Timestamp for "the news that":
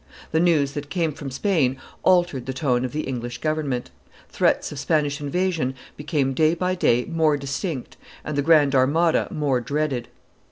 0.31-0.89